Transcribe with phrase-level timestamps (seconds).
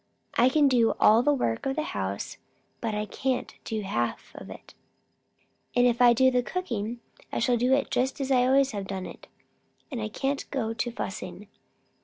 [0.33, 2.37] I can do all the work of the house,
[2.79, 4.73] but I can't do half of it.
[5.75, 8.71] And if I do the cooking, I shall do it just as I have always
[8.71, 9.27] done it.
[9.95, 11.49] I can't go to fussing.